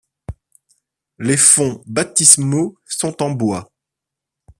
Les 1.19 1.37
fonts 1.37 1.83
baptismaux 1.85 2.75
sont 2.87 3.21
en 3.21 3.29
bois. 3.29 3.71